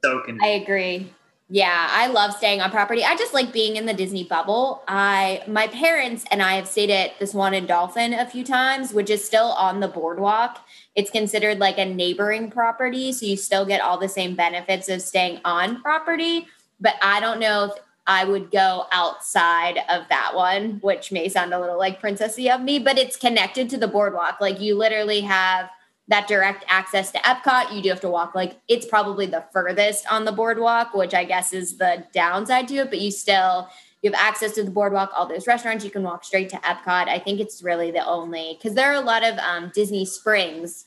so 0.04 0.22
I 0.42 0.48
agree. 0.48 1.12
Yeah, 1.54 1.86
I 1.90 2.06
love 2.06 2.32
staying 2.32 2.62
on 2.62 2.70
property. 2.70 3.04
I 3.04 3.14
just 3.14 3.34
like 3.34 3.52
being 3.52 3.76
in 3.76 3.84
the 3.84 3.92
Disney 3.92 4.24
bubble. 4.24 4.82
I 4.88 5.42
my 5.46 5.66
parents 5.66 6.24
and 6.30 6.40
I 6.42 6.54
have 6.54 6.66
stayed 6.66 6.88
at 6.88 7.18
the 7.18 7.26
Swan 7.26 7.52
and 7.52 7.68
Dolphin 7.68 8.14
a 8.14 8.24
few 8.24 8.42
times, 8.42 8.94
which 8.94 9.10
is 9.10 9.22
still 9.22 9.48
on 9.52 9.80
the 9.80 9.86
boardwalk. 9.86 10.66
It's 10.94 11.10
considered 11.10 11.58
like 11.58 11.76
a 11.76 11.84
neighboring 11.84 12.50
property, 12.50 13.12
so 13.12 13.26
you 13.26 13.36
still 13.36 13.66
get 13.66 13.82
all 13.82 13.98
the 13.98 14.08
same 14.08 14.34
benefits 14.34 14.88
of 14.88 15.02
staying 15.02 15.42
on 15.44 15.82
property. 15.82 16.46
But 16.80 16.94
I 17.02 17.20
don't 17.20 17.38
know 17.38 17.64
if 17.64 17.72
I 18.06 18.24
would 18.24 18.50
go 18.50 18.86
outside 18.90 19.76
of 19.90 20.08
that 20.08 20.32
one, 20.34 20.78
which 20.80 21.12
may 21.12 21.28
sound 21.28 21.52
a 21.52 21.60
little 21.60 21.78
like 21.78 22.00
princessy 22.00 22.50
of 22.50 22.62
me, 22.62 22.78
but 22.78 22.96
it's 22.96 23.16
connected 23.16 23.68
to 23.68 23.76
the 23.76 23.88
boardwalk. 23.88 24.40
Like 24.40 24.58
you 24.58 24.74
literally 24.74 25.20
have 25.20 25.68
that 26.08 26.26
direct 26.28 26.64
access 26.68 27.10
to 27.12 27.18
Epcot. 27.18 27.74
You 27.74 27.82
do 27.82 27.88
have 27.90 28.00
to 28.00 28.08
walk 28.08 28.34
like 28.34 28.58
it's 28.68 28.86
probably 28.86 29.26
the 29.26 29.44
furthest 29.52 30.04
on 30.10 30.24
the 30.24 30.32
boardwalk, 30.32 30.94
which 30.94 31.14
I 31.14 31.24
guess 31.24 31.52
is 31.52 31.76
the 31.78 32.04
downside 32.12 32.68
to 32.68 32.76
it, 32.76 32.90
but 32.90 33.00
you 33.00 33.10
still 33.10 33.68
you 34.02 34.10
have 34.10 34.20
access 34.20 34.52
to 34.52 34.64
the 34.64 34.70
boardwalk, 34.70 35.12
all 35.16 35.26
those 35.26 35.46
restaurants, 35.46 35.84
you 35.84 35.90
can 35.90 36.02
walk 36.02 36.24
straight 36.24 36.48
to 36.50 36.56
Epcot. 36.56 37.08
I 37.08 37.20
think 37.20 37.38
it's 37.38 37.62
really 37.62 37.92
the 37.92 38.04
only 38.04 38.58
because 38.58 38.74
there 38.74 38.90
are 38.90 39.00
a 39.00 39.04
lot 39.04 39.22
of 39.24 39.38
um, 39.38 39.70
Disney 39.74 40.04
Springs 40.04 40.86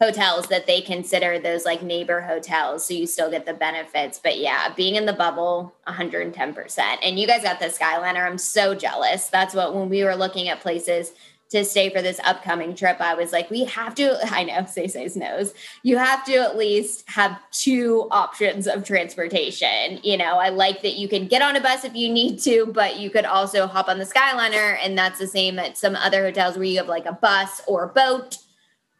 hotels 0.00 0.46
that 0.46 0.66
they 0.66 0.80
consider 0.80 1.40
those 1.40 1.64
like 1.64 1.82
neighbor 1.82 2.20
hotels 2.20 2.86
so 2.86 2.94
you 2.94 3.04
still 3.04 3.28
get 3.28 3.44
the 3.46 3.54
benefits 3.54 4.20
but 4.22 4.38
yeah 4.38 4.72
being 4.76 4.94
in 4.94 5.06
the 5.06 5.12
bubble 5.12 5.74
110% 5.88 6.78
and 7.02 7.18
you 7.18 7.26
guys 7.26 7.42
got 7.42 7.58
the 7.58 7.66
skyliner 7.66 8.24
i'm 8.24 8.38
so 8.38 8.76
jealous 8.76 9.26
that's 9.26 9.54
what 9.54 9.74
when 9.74 9.88
we 9.88 10.04
were 10.04 10.14
looking 10.14 10.48
at 10.48 10.60
places 10.60 11.14
to 11.50 11.64
stay 11.64 11.88
for 11.90 12.02
this 12.02 12.20
upcoming 12.24 12.74
trip 12.74 13.00
i 13.00 13.14
was 13.14 13.32
like 13.32 13.50
we 13.50 13.64
have 13.64 13.94
to 13.94 14.18
i 14.34 14.44
know 14.44 14.64
say 14.66 14.86
says 14.86 15.16
knows 15.16 15.54
you 15.82 15.96
have 15.96 16.24
to 16.24 16.34
at 16.34 16.56
least 16.56 17.04
have 17.08 17.38
two 17.50 18.06
options 18.10 18.66
of 18.66 18.84
transportation. 18.84 20.00
You 20.02 20.16
know 20.16 20.38
i 20.38 20.48
like 20.48 20.82
that 20.82 20.94
you 20.94 21.08
can 21.08 21.26
get 21.26 21.42
on 21.42 21.56
a 21.56 21.60
bus 21.60 21.84
if 21.84 21.94
you 21.94 22.08
need 22.08 22.38
to 22.40 22.66
but 22.66 22.98
you 22.98 23.10
could 23.10 23.24
also 23.24 23.66
hop 23.66 23.88
on 23.88 23.98
the 23.98 24.04
skyliner 24.04 24.78
and 24.82 24.96
that's 24.96 25.18
the 25.18 25.26
same 25.26 25.58
at 25.58 25.76
some 25.76 25.96
other 25.96 26.22
hotels 26.22 26.56
where 26.56 26.64
you 26.64 26.78
have 26.78 26.88
like 26.88 27.06
a 27.06 27.12
bus 27.12 27.60
or 27.66 27.86
boat 27.88 28.38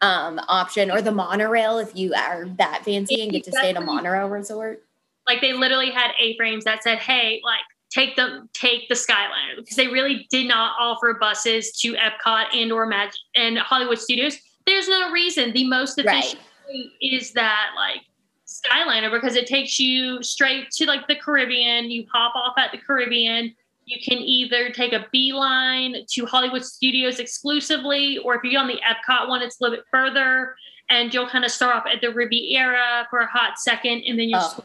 um, 0.00 0.40
option 0.48 0.90
or 0.90 1.02
the 1.02 1.12
monorail 1.12 1.78
if 1.78 1.94
you 1.96 2.14
are 2.14 2.46
that 2.56 2.84
fancy 2.84 3.22
and 3.22 3.32
get 3.32 3.44
to 3.44 3.52
stay 3.52 3.70
at 3.70 3.76
a 3.76 3.80
monorail 3.80 4.28
resort. 4.28 4.84
Like 5.26 5.40
they 5.40 5.52
literally 5.52 5.90
had 5.90 6.12
A-frames 6.18 6.64
that 6.64 6.82
said, 6.82 6.98
"Hey, 6.98 7.40
like 7.44 7.60
take 7.90 8.16
the 8.16 8.48
take 8.54 8.88
the 8.88 8.94
Skyliner," 8.94 9.56
because 9.56 9.76
they 9.76 9.88
really 9.88 10.26
did 10.30 10.46
not 10.46 10.72
offer 10.78 11.16
buses 11.20 11.72
to 11.80 11.94
Epcot 11.94 12.54
and 12.54 12.72
or 12.72 12.86
Magic 12.86 13.20
and 13.34 13.58
Hollywood 13.58 13.98
Studios. 13.98 14.38
There's 14.66 14.88
no 14.88 15.10
reason. 15.10 15.52
The 15.52 15.66
most 15.66 15.98
efficient 15.98 16.40
right. 16.68 16.84
is 17.00 17.32
that 17.32 17.70
like 17.76 18.02
Skyliner 18.46 19.10
because 19.10 19.36
it 19.36 19.46
takes 19.46 19.78
you 19.78 20.22
straight 20.22 20.70
to 20.72 20.86
like 20.86 21.06
the 21.08 21.16
Caribbean. 21.16 21.90
You 21.90 22.06
pop 22.06 22.34
off 22.34 22.54
at 22.58 22.72
the 22.72 22.78
Caribbean 22.78 23.54
you 23.88 23.98
can 24.02 24.18
either 24.18 24.70
take 24.70 24.92
a 24.92 25.06
beeline 25.10 26.04
to 26.10 26.26
Hollywood 26.26 26.64
Studios 26.64 27.20
exclusively, 27.20 28.18
or 28.18 28.34
if 28.34 28.44
you 28.44 28.58
are 28.58 28.62
on 28.62 28.68
the 28.68 28.80
Epcot 28.86 29.28
one, 29.28 29.42
it's 29.42 29.60
a 29.60 29.64
little 29.64 29.78
bit 29.78 29.86
further, 29.90 30.54
and 30.90 31.12
you'll 31.12 31.28
kind 31.28 31.44
of 31.44 31.50
start 31.50 31.74
off 31.74 31.84
at 31.86 32.02
the 32.02 32.12
Riviera 32.12 33.06
for 33.08 33.20
a 33.20 33.26
hot 33.26 33.58
second, 33.58 34.02
and 34.06 34.18
then 34.18 34.28
you 34.28 34.36
oh, 34.36 34.64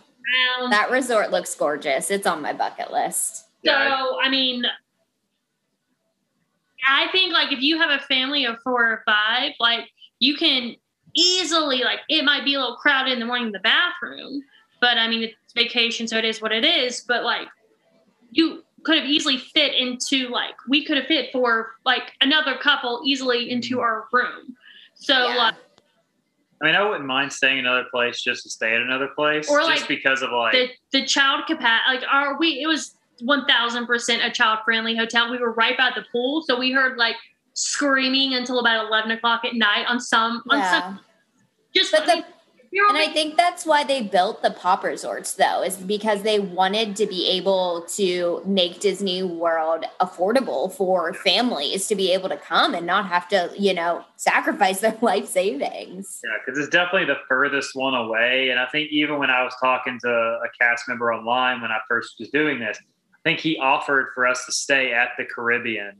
around. 0.60 0.72
That 0.72 0.92
resort 0.92 1.32
looks 1.32 1.54
gorgeous. 1.56 2.12
It's 2.12 2.28
on 2.28 2.42
my 2.42 2.54
bucket 2.54 2.92
list. 2.92 3.48
So, 3.66 3.74
I 3.74 4.30
mean, 4.30 4.66
I 6.88 7.08
think 7.12 7.34
like 7.34 7.52
if 7.52 7.62
you 7.62 7.78
have 7.80 7.90
a 7.90 8.04
family 8.06 8.46
of 8.46 8.58
four 8.64 8.84
or 8.84 9.04
five, 9.06 9.54
like 9.60 9.90
you 10.20 10.36
can 10.36 10.76
easily 11.16 11.84
like 11.84 12.00
it 12.10 12.26
might 12.26 12.44
be 12.44 12.56
a 12.56 12.60
little 12.60 12.76
crowded 12.76 13.14
in 13.14 13.20
the 13.20 13.26
morning 13.26 13.48
in 13.48 13.52
the 13.52 13.60
bathroom, 13.60 14.44
but 14.82 14.98
I 14.98 15.08
mean 15.08 15.24
it's 15.24 15.54
vacation, 15.54 16.08
so 16.08 16.18
it 16.18 16.26
is 16.26 16.42
what 16.42 16.52
it 16.52 16.66
is. 16.66 17.02
But 17.08 17.24
like 17.24 17.48
you 18.32 18.64
could 18.84 18.98
have 18.98 19.06
easily 19.06 19.38
fit 19.38 19.74
into 19.76 20.28
like 20.30 20.56
we 20.68 20.84
could 20.84 20.98
have 20.98 21.08
fit 21.08 21.32
for 21.32 21.72
like 21.86 22.12
another 22.22 22.58
couple 22.58 23.02
easily 23.06 23.50
into 23.52 23.76
mm-hmm. 23.76 23.84
our 23.84 24.06
room. 24.12 24.56
So 24.96 25.28
yeah. 25.28 25.36
like 25.36 25.56
I 26.62 26.66
mean, 26.66 26.76
I 26.76 26.84
wouldn't 26.84 27.06
mind 27.06 27.34
staying 27.34 27.60
another 27.60 27.86
place 27.92 28.22
just 28.22 28.44
to 28.44 28.50
stay 28.50 28.74
at 28.74 28.82
another 28.82 29.10
place, 29.16 29.50
or 29.50 29.60
just 29.60 29.70
like 29.70 29.88
because 29.88 30.22
of 30.22 30.32
like 30.32 30.54
the 30.54 30.70
the 30.92 31.06
child 31.06 31.46
capacity. 31.48 31.98
Like, 31.98 32.08
are 32.10 32.38
we? 32.38 32.62
It 32.62 32.68
was 32.68 32.96
one 33.22 33.46
thousand 33.46 33.86
percent 33.86 34.24
a 34.24 34.32
child 34.32 34.60
friendly 34.64 34.96
hotel. 34.96 35.30
We 35.32 35.38
were 35.38 35.52
right 35.52 35.78
by 35.78 35.92
the 35.96 36.06
pool, 36.12 36.42
so 36.42 36.58
we 36.58 36.72
heard 36.72 36.98
like 36.98 37.16
screaming 37.54 38.36
until 38.36 38.60
about 38.60 38.88
eleven 38.88 39.12
o'clock 39.12 39.44
at 39.46 39.56
night 39.56 39.86
on 39.88 40.00
some 40.00 40.42
yeah. 40.46 40.56
on 40.56 40.82
some. 40.82 41.00
Just 41.76 41.92
but 41.92 42.06
the 42.06 42.24
and 42.90 42.98
I 42.98 43.08
think 43.08 43.38
that's 43.38 43.66
why 43.66 43.84
they 43.84 44.02
built 44.02 44.42
the 44.42 44.50
pop 44.50 44.84
resorts, 44.84 45.34
though, 45.34 45.62
is 45.62 45.78
because 45.78 46.24
they 46.24 46.40
wanted 46.40 46.96
to 46.96 47.06
be 47.06 47.28
able 47.30 47.86
to 47.96 48.42
make 48.46 48.80
Disney 48.80 49.22
World 49.22 49.86
affordable 50.02 50.72
for 50.74 51.14
families 51.14 51.88
to 51.88 51.96
be 51.96 52.12
able 52.14 52.30
to 52.30 52.38
come 52.38 52.74
and 52.74 52.88
not 52.88 53.08
have 53.08 53.28
to, 53.30 53.52
you 53.58 53.74
know, 53.74 54.04
sacrifice 54.16 54.80
their 54.82 54.98
life 55.02 55.28
savings. 55.28 56.22
Yeah, 56.24 56.32
because 56.44 56.60
it's 56.60 56.70
definitely 56.70 57.06
the 57.06 57.20
furthest 57.28 57.76
one 57.76 57.94
away. 57.94 58.50
And 58.50 58.60
I 58.60 58.66
think 58.68 58.92
even 58.92 59.20
when 59.20 59.30
I 59.30 59.44
was 59.44 59.54
talking 59.62 60.00
to 60.02 60.10
a 60.10 60.48
cast 60.60 60.88
member 60.88 61.14
online 61.14 61.62
when 61.62 61.72
I 61.72 61.80
first 61.88 62.16
was 62.20 62.30
doing 62.30 62.60
this, 62.60 62.80
I 63.14 63.30
think 63.30 63.40
he 63.40 63.58
offered 63.58 64.08
for 64.16 64.26
us 64.26 64.46
to 64.48 64.52
stay 64.52 64.94
at 64.94 65.10
the 65.18 65.26
Caribbean 65.26 65.98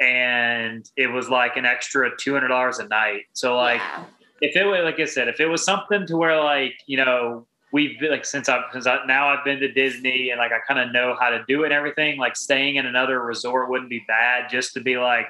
and 0.00 0.90
it 0.96 1.06
was 1.06 1.30
like 1.30 1.56
an 1.56 1.64
extra 1.64 2.10
$200 2.16 2.78
a 2.80 2.88
night. 2.88 3.22
So, 3.32 3.56
like, 3.56 3.78
yeah 3.78 4.04
if 4.44 4.56
it 4.56 4.64
was 4.64 4.80
like 4.84 5.00
I 5.00 5.06
said, 5.06 5.28
if 5.28 5.40
it 5.40 5.46
was 5.46 5.64
something 5.64 6.06
to 6.06 6.16
where 6.16 6.38
like 6.42 6.74
you 6.86 6.98
know 6.98 7.46
we've 7.72 7.98
been, 7.98 8.10
like 8.10 8.26
since 8.26 8.48
I've 8.48 8.64
since 8.72 8.86
I, 8.86 9.04
now 9.06 9.28
I've 9.28 9.44
been 9.44 9.58
to 9.60 9.72
Disney 9.72 10.30
and 10.30 10.38
like 10.38 10.52
I 10.52 10.58
kind 10.68 10.78
of 10.78 10.92
know 10.92 11.16
how 11.18 11.30
to 11.30 11.42
do 11.48 11.62
it 11.62 11.66
and 11.66 11.72
everything. 11.72 12.18
Like 12.18 12.36
staying 12.36 12.76
in 12.76 12.84
another 12.84 13.22
resort 13.22 13.70
wouldn't 13.70 13.88
be 13.88 14.04
bad 14.06 14.50
just 14.50 14.74
to 14.74 14.80
be 14.80 14.98
like 14.98 15.26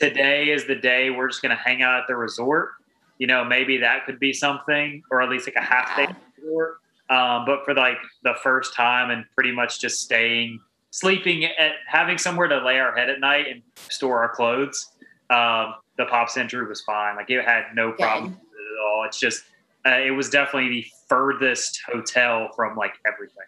today 0.00 0.50
is 0.50 0.66
the 0.66 0.74
day 0.74 1.10
we're 1.10 1.28
just 1.28 1.42
gonna 1.42 1.54
hang 1.54 1.82
out 1.82 2.00
at 2.00 2.06
the 2.08 2.16
resort. 2.16 2.70
You 3.18 3.26
know, 3.26 3.44
maybe 3.44 3.76
that 3.78 4.06
could 4.06 4.18
be 4.18 4.32
something, 4.32 5.02
or 5.10 5.20
at 5.20 5.28
least 5.28 5.46
like 5.46 5.56
a 5.56 5.60
half 5.60 5.94
day 5.96 6.08
resort. 6.42 6.78
Um, 7.10 7.44
but 7.44 7.64
for 7.64 7.74
like 7.74 7.98
the 8.22 8.34
first 8.42 8.72
time 8.72 9.10
and 9.10 9.26
pretty 9.34 9.52
much 9.52 9.80
just 9.80 10.00
staying, 10.00 10.60
sleeping 10.90 11.44
at 11.44 11.72
having 11.86 12.16
somewhere 12.16 12.48
to 12.48 12.58
lay 12.64 12.78
our 12.78 12.96
head 12.96 13.10
at 13.10 13.20
night 13.20 13.46
and 13.50 13.62
store 13.76 14.22
our 14.22 14.34
clothes. 14.34 14.92
Um, 15.28 15.74
the 16.00 16.06
Pop 16.06 16.30
Century 16.30 16.66
was 16.66 16.80
fine. 16.80 17.16
Like 17.16 17.30
it 17.30 17.44
had 17.44 17.66
no 17.74 17.92
problem 17.92 18.32
at 18.32 18.84
all. 18.84 19.04
It's 19.04 19.18
just 19.18 19.44
uh, 19.86 19.90
it 19.90 20.10
was 20.10 20.30
definitely 20.30 20.68
the 20.70 20.86
furthest 21.08 21.80
hotel 21.86 22.50
from 22.56 22.76
like 22.76 22.94
everything. 23.06 23.44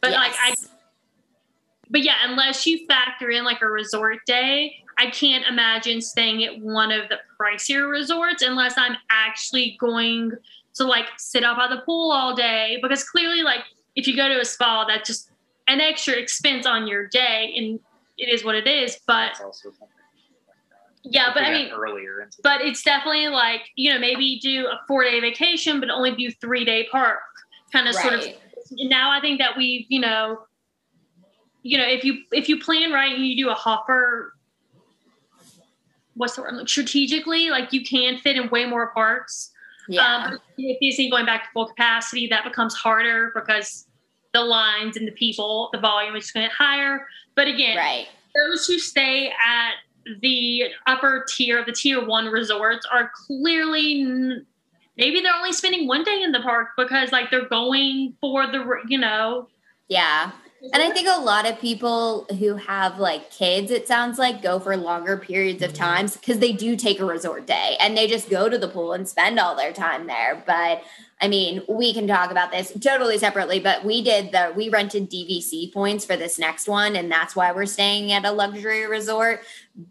But 0.00 0.10
yes. 0.10 0.18
like 0.18 0.32
I, 0.38 0.54
but 1.88 2.02
yeah, 2.02 2.16
unless 2.24 2.66
you 2.66 2.86
factor 2.86 3.30
in 3.30 3.44
like 3.44 3.62
a 3.62 3.66
resort 3.66 4.18
day, 4.26 4.82
I 4.98 5.10
can't 5.10 5.44
imagine 5.46 6.00
staying 6.00 6.44
at 6.44 6.60
one 6.60 6.90
of 6.92 7.08
the 7.08 7.18
pricier 7.38 7.90
resorts 7.90 8.42
unless 8.42 8.74
I'm 8.76 8.96
actually 9.10 9.76
going 9.80 10.32
to 10.74 10.84
like 10.84 11.06
sit 11.18 11.44
out 11.44 11.56
by 11.56 11.68
the 11.68 11.82
pool 11.82 12.10
all 12.10 12.34
day. 12.34 12.78
Because 12.82 13.04
clearly, 13.04 13.42
like 13.42 13.60
if 13.94 14.06
you 14.06 14.16
go 14.16 14.28
to 14.28 14.40
a 14.40 14.44
spa, 14.44 14.86
that's 14.86 15.06
just 15.06 15.30
an 15.68 15.80
extra 15.80 16.14
expense 16.14 16.66
on 16.66 16.86
your 16.88 17.06
day, 17.06 17.52
and 17.56 17.78
it 18.18 18.28
is 18.28 18.44
what 18.44 18.56
it 18.56 18.66
is. 18.66 18.98
But 19.06 19.32
yeah, 21.02 21.30
but 21.32 21.44
I 21.44 21.52
mean, 21.52 21.70
earlier, 21.72 22.28
but 22.42 22.60
it's 22.60 22.82
definitely 22.82 23.28
like 23.28 23.62
you 23.76 23.92
know 23.92 23.98
maybe 23.98 24.38
do 24.42 24.66
a 24.66 24.80
four 24.86 25.04
day 25.04 25.20
vacation, 25.20 25.80
but 25.80 25.88
only 25.90 26.14
do 26.14 26.30
three 26.40 26.64
day 26.64 26.86
park 26.90 27.20
kind 27.72 27.88
of 27.88 27.94
right. 27.94 28.02
sort 28.02 28.14
of. 28.14 28.28
Now 28.72 29.10
I 29.10 29.20
think 29.20 29.38
that 29.38 29.56
we've 29.56 29.86
you 29.88 30.00
know, 30.00 30.42
you 31.62 31.78
know 31.78 31.86
if 31.86 32.04
you 32.04 32.18
if 32.32 32.48
you 32.48 32.60
plan 32.60 32.92
right 32.92 33.14
and 33.14 33.26
you 33.26 33.44
do 33.44 33.50
a 33.50 33.54
hopper, 33.54 34.34
what's 36.14 36.36
the 36.36 36.42
word? 36.42 36.54
Like 36.54 36.68
strategically, 36.68 37.48
like 37.48 37.72
you 37.72 37.82
can 37.82 38.18
fit 38.18 38.36
in 38.36 38.50
way 38.50 38.66
more 38.66 38.92
parks. 38.92 39.52
Yeah. 39.88 40.28
Um, 40.32 40.38
if 40.58 40.78
you 40.80 40.92
see 40.92 41.10
going 41.10 41.26
back 41.26 41.44
to 41.44 41.50
full 41.52 41.66
capacity, 41.66 42.26
that 42.28 42.44
becomes 42.44 42.74
harder 42.74 43.32
because 43.34 43.86
the 44.32 44.40
lines 44.42 44.96
and 44.96 45.08
the 45.08 45.12
people, 45.12 45.70
the 45.72 45.80
volume 45.80 46.14
is 46.14 46.30
going 46.30 46.44
to 46.44 46.48
get 46.48 46.56
higher. 46.56 47.06
But 47.34 47.48
again, 47.48 47.76
right. 47.76 48.06
those 48.36 48.66
who 48.66 48.78
stay 48.78 49.28
at 49.28 49.72
the 50.20 50.64
upper 50.86 51.24
tier 51.28 51.64
the 51.64 51.72
tier 51.72 52.04
one 52.04 52.26
resorts 52.26 52.86
are 52.90 53.10
clearly 53.26 54.04
maybe 54.96 55.20
they're 55.20 55.34
only 55.34 55.52
spending 55.52 55.86
one 55.86 56.04
day 56.04 56.22
in 56.22 56.32
the 56.32 56.40
park 56.40 56.68
because 56.76 57.12
like 57.12 57.30
they're 57.30 57.48
going 57.48 58.14
for 58.20 58.46
the 58.46 58.64
you 58.88 58.98
know 58.98 59.48
yeah 59.88 60.32
and 60.62 60.82
I 60.82 60.90
think 60.90 61.08
a 61.08 61.20
lot 61.20 61.48
of 61.48 61.58
people 61.58 62.26
who 62.38 62.56
have 62.56 62.98
like 62.98 63.30
kids, 63.30 63.70
it 63.70 63.88
sounds 63.88 64.18
like, 64.18 64.42
go 64.42 64.60
for 64.60 64.76
longer 64.76 65.16
periods 65.16 65.62
of 65.62 65.72
times 65.72 66.16
because 66.16 66.38
they 66.38 66.52
do 66.52 66.76
take 66.76 67.00
a 67.00 67.04
resort 67.04 67.46
day 67.46 67.76
and 67.80 67.96
they 67.96 68.06
just 68.06 68.28
go 68.28 68.48
to 68.48 68.58
the 68.58 68.68
pool 68.68 68.92
and 68.92 69.08
spend 69.08 69.38
all 69.38 69.56
their 69.56 69.72
time 69.72 70.06
there. 70.06 70.42
But 70.46 70.82
I 71.22 71.28
mean, 71.28 71.62
we 71.68 71.92
can 71.92 72.06
talk 72.06 72.30
about 72.30 72.50
this 72.50 72.72
totally 72.80 73.18
separately, 73.18 73.60
but 73.60 73.84
we 73.84 74.02
did 74.02 74.32
the 74.32 74.52
we 74.56 74.70
rented 74.70 75.10
DVC 75.10 75.72
points 75.72 76.04
for 76.04 76.16
this 76.16 76.38
next 76.38 76.66
one, 76.66 76.96
and 76.96 77.12
that's 77.12 77.36
why 77.36 77.52
we're 77.52 77.66
staying 77.66 78.10
at 78.12 78.24
a 78.24 78.32
luxury 78.32 78.86
resort 78.86 79.42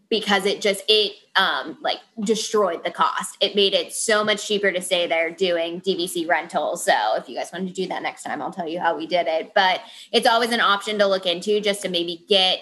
because 0.08 0.44
it 0.44 0.60
just 0.60 0.82
it 0.88 1.12
um 1.36 1.78
like 1.80 1.98
destroyed 2.24 2.82
the 2.84 2.90
cost. 2.90 3.36
It 3.40 3.54
made 3.54 3.74
it 3.74 3.92
so 3.92 4.24
much 4.24 4.46
cheaper 4.46 4.72
to 4.72 4.82
stay 4.82 5.06
there 5.06 5.30
doing 5.30 5.80
DVC 5.80 6.28
rentals. 6.28 6.84
So 6.84 7.14
if 7.16 7.28
you 7.28 7.36
guys 7.36 7.50
want 7.52 7.68
to 7.68 7.72
do 7.72 7.86
that 7.86 8.02
next 8.02 8.24
time, 8.24 8.42
I'll 8.42 8.52
tell 8.52 8.68
you 8.68 8.80
how 8.80 8.96
we 8.96 9.06
did 9.06 9.28
it. 9.28 9.52
But 9.54 9.82
it's 10.10 10.26
always 10.26 10.50
an 10.50 10.60
option 10.60 10.98
to 10.98 11.06
look 11.06 11.26
into 11.26 11.60
just 11.60 11.82
to 11.82 11.88
maybe 11.88 12.24
get 12.28 12.60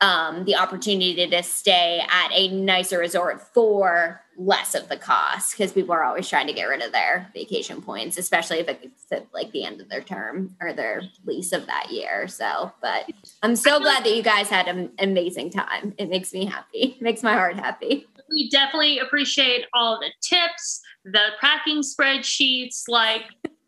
um, 0.00 0.44
the 0.44 0.56
opportunity 0.56 1.26
to 1.26 1.42
stay 1.42 2.00
at 2.08 2.30
a 2.32 2.48
nicer 2.48 2.98
resort 2.98 3.40
for 3.52 4.22
less 4.36 4.76
of 4.76 4.88
the 4.88 4.96
cost 4.96 5.56
because 5.56 5.72
people 5.72 5.92
are 5.92 6.04
always 6.04 6.28
trying 6.28 6.46
to 6.46 6.52
get 6.52 6.64
rid 6.64 6.80
of 6.80 6.92
their 6.92 7.28
vacation 7.34 7.82
points, 7.82 8.16
especially 8.16 8.60
if 8.60 8.68
it's 8.68 9.10
at 9.10 9.26
like 9.34 9.50
the 9.50 9.64
end 9.64 9.80
of 9.80 9.88
their 9.88 10.00
term 10.00 10.54
or 10.60 10.72
their 10.72 11.02
lease 11.24 11.52
of 11.52 11.66
that 11.66 11.90
year. 11.90 12.28
So, 12.28 12.72
but 12.80 13.10
I'm 13.42 13.56
so 13.56 13.80
glad 13.80 14.04
that 14.04 14.14
you 14.14 14.22
guys 14.22 14.48
had 14.48 14.68
an 14.68 14.92
amazing 15.00 15.50
time. 15.50 15.94
It 15.98 16.08
makes 16.08 16.32
me 16.32 16.46
happy, 16.46 16.94
it 16.98 17.02
makes 17.02 17.22
my 17.22 17.32
heart 17.32 17.56
happy. 17.56 18.06
We 18.30 18.48
definitely 18.50 19.00
appreciate 19.00 19.66
all 19.72 19.98
the 19.98 20.10
tips, 20.20 20.80
the 21.04 21.30
packing 21.40 21.82
spreadsheets, 21.82 22.84
like 22.86 23.22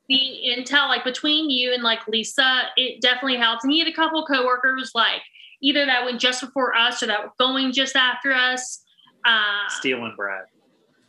the 0.09 0.55
intel, 0.57 0.89
like 0.89 1.03
between 1.03 1.51
you 1.51 1.73
and 1.73 1.83
like 1.83 2.07
Lisa, 2.07 2.63
it 2.77 3.01
definitely 3.01 3.39
helps. 3.39 3.65
And 3.65 3.73
you 3.73 3.85
had 3.85 3.93
a 3.93 3.97
couple 3.97 4.25
coworkers 4.27 4.93
like 4.95 5.23
either 5.63 5.87
that 5.87 6.05
went 6.05 6.21
just 6.21 6.41
before 6.41 6.75
us 6.77 7.03
or 7.03 7.07
that 7.07 7.23
were 7.23 7.33
going 7.39 7.73
just 7.73 7.97
after 7.97 8.33
us. 8.33 8.83
Uh, 9.25 9.69
Stealing 9.69 10.15
Brad. 10.17 10.45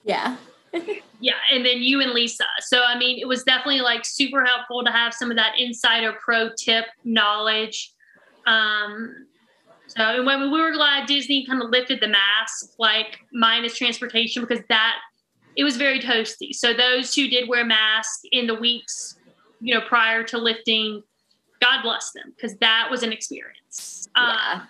Yeah. 0.04 0.36
yeah, 1.20 1.34
and 1.52 1.66
then 1.66 1.82
you 1.82 2.02
and 2.02 2.12
Lisa. 2.12 2.46
So 2.60 2.82
I 2.82 2.98
mean, 2.98 3.20
it 3.20 3.28
was 3.28 3.44
definitely 3.44 3.82
like 3.82 4.06
super 4.06 4.46
helpful 4.46 4.84
to 4.84 4.92
have 4.92 5.14
some 5.14 5.30
of 5.30 5.38
that 5.38 5.54
insider 5.58 6.14
pro 6.24 6.50
tip 6.58 6.86
knowledge. 7.04 7.94
Um, 8.46 9.28
so 9.88 10.24
when 10.24 10.52
we 10.52 10.62
were 10.62 10.72
glad 10.72 11.08
Disney 11.08 11.46
kind 11.46 11.62
of 11.62 11.70
lifted 11.70 12.00
the 12.00 12.08
mask, 12.08 12.74
like 12.80 13.20
minus 13.34 13.78
transportation, 13.78 14.42
because 14.42 14.64
that 14.70 14.96
it 15.58 15.66
was 15.66 15.76
very 15.76 16.00
toasty. 16.00 16.54
So 16.54 16.74
those 16.74 17.14
who 17.14 17.28
did 17.28 17.50
wear 17.50 17.66
masks 17.66 18.22
in 18.32 18.48
the 18.48 18.56
weeks, 18.56 19.18
you 19.60 19.74
know, 19.74 19.82
prior 19.82 20.24
to 20.24 20.38
lifting, 20.38 21.04
God 21.62 21.82
bless 21.84 22.12
them, 22.12 22.34
because 22.36 22.56
that 22.58 22.88
was 22.90 23.04
an 23.04 23.12
experience. 23.12 24.01
Yeah. 24.16 24.54
Um, 24.54 24.68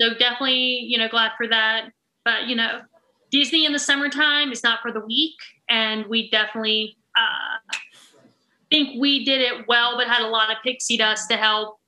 so 0.00 0.14
definitely, 0.18 0.84
you 0.86 0.98
know, 0.98 1.08
glad 1.08 1.32
for 1.36 1.48
that. 1.48 1.90
But 2.24 2.46
you 2.46 2.56
know, 2.56 2.82
Disney 3.30 3.64
in 3.64 3.72
the 3.72 3.78
summertime 3.78 4.52
is 4.52 4.62
not 4.62 4.80
for 4.82 4.92
the 4.92 5.00
weak, 5.00 5.36
and 5.68 6.06
we 6.06 6.30
definitely 6.30 6.96
uh, 7.16 7.76
think 8.70 9.00
we 9.00 9.24
did 9.24 9.40
it 9.40 9.66
well, 9.68 9.96
but 9.96 10.06
had 10.06 10.22
a 10.22 10.28
lot 10.28 10.50
of 10.50 10.58
pixie 10.62 10.96
dust 10.96 11.30
to 11.30 11.36
help 11.36 11.78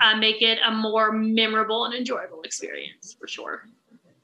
uh, 0.00 0.16
make 0.16 0.42
it 0.42 0.58
a 0.66 0.70
more 0.70 1.12
memorable 1.12 1.84
and 1.84 1.94
enjoyable 1.94 2.42
experience 2.42 3.16
for 3.18 3.26
sure. 3.26 3.64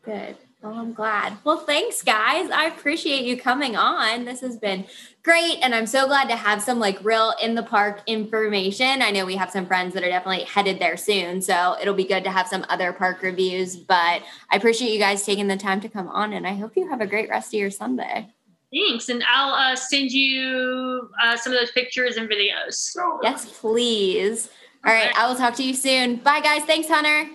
Good. 0.03 0.37
Well, 0.63 0.75
I'm 0.75 0.95
glad. 0.95 1.35
Well, 1.45 1.59
thanks, 1.59 2.03
guys. 2.03 2.51
I 2.51 2.65
appreciate 2.67 3.25
you 3.25 3.37
coming 3.37 3.77
on. 3.77 4.25
This 4.25 4.41
has 4.41 4.57
been 4.57 4.87
great. 5.23 5.59
And 5.63 5.75
I'm 5.75 5.87
so 5.87 6.07
glad 6.07 6.29
to 6.29 6.37
have 6.37 6.63
some 6.63 6.81
like 6.81 6.99
real 7.05 7.35
in 7.43 7.55
the 7.55 7.63
park 7.63 8.01
information. 8.07 9.03
I 9.03 9.11
know 9.11 9.27
we 9.27 9.37
have 9.37 9.51
some 9.51 9.67
friends 9.67 9.93
that 9.95 10.03
are 10.03 10.09
definitely 10.09 10.45
headed 10.45 10.79
there 10.79 10.97
soon. 10.97 11.43
So 11.43 11.77
it'll 11.81 11.95
be 11.95 12.05
good 12.05 12.25
to 12.25 12.31
have 12.31 12.49
some 12.49 12.65
other 12.69 12.93
park 12.93 13.23
reviews. 13.23 13.77
But 13.77 14.23
I 14.51 14.57
appreciate 14.57 14.93
you 14.93 14.99
guys 14.99 15.25
taking 15.25 15.47
the 15.47 15.57
time 15.57 15.81
to 15.83 15.89
come 15.89 16.09
on. 16.09 16.33
And 16.33 16.47
I 16.47 16.55
hope 16.55 16.75
you 16.75 16.89
have 16.89 17.01
a 17.01 17.07
great 17.07 17.29
rest 17.29 17.49
of 17.55 17.61
your 17.61 17.71
Sunday. 17.71 18.33
Thanks. 18.73 19.09
And 19.09 19.23
I'll 19.29 19.55
uh, 19.55 19.77
send 19.77 20.11
you 20.11 21.09
uh, 21.23 21.37
some 21.37 21.53
of 21.53 21.61
those 21.61 21.71
pictures 21.71 22.17
and 22.17 22.29
videos. 22.29 22.97
Yes, 23.23 23.59
please. 23.61 24.49
All 24.85 24.93
right. 24.93 25.13
I 25.17 25.29
will 25.29 25.37
talk 25.37 25.55
to 25.57 25.63
you 25.63 25.75
soon. 25.75 26.17
Bye, 26.17 26.41
guys. 26.41 26.63
Thanks, 26.65 26.89
Hunter. 26.89 27.31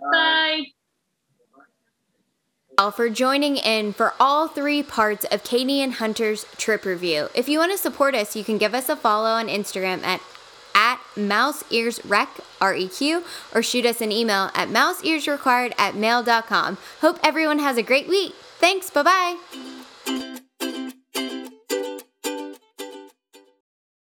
Bye. 0.00 0.58
all 0.58 0.66
for 2.76 3.08
joining 3.08 3.56
in 3.56 3.92
for 3.92 4.12
all 4.20 4.48
three 4.48 4.82
parts 4.82 5.24
of 5.30 5.42
Katie 5.42 5.80
and 5.80 5.94
Hunter's 5.94 6.44
trip 6.58 6.84
review. 6.84 7.28
If 7.34 7.48
you 7.48 7.58
want 7.58 7.72
to 7.72 7.78
support 7.78 8.14
us, 8.14 8.36
you 8.36 8.44
can 8.44 8.58
give 8.58 8.74
us 8.74 8.88
a 8.88 8.96
follow 8.96 9.30
on 9.30 9.48
Instagram 9.48 10.02
at 10.02 10.20
at 10.74 11.00
mouse 11.16 11.64
ears 11.70 12.04
rec 12.04 12.28
r-e-q 12.60 13.24
or 13.54 13.62
shoot 13.62 13.86
us 13.86 14.02
an 14.02 14.12
email 14.12 14.50
at 14.54 14.68
mouse 14.68 15.02
ears 15.04 15.26
required 15.26 15.74
at 15.78 15.96
mail.com 15.96 16.76
hope 17.00 17.18
everyone 17.24 17.60
has 17.60 17.78
a 17.78 17.82
great 17.82 18.06
week. 18.06 18.34
Thanks. 18.58 18.90
Bye-bye 18.90 19.75